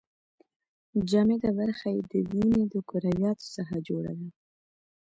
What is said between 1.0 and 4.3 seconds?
جامده برخه یې د وینې د کرویاتو څخه جوړه ده.